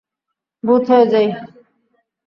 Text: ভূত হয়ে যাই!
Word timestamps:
ভূত 0.63 0.83
হয়ে 0.89 1.05
যাই! 1.11 1.27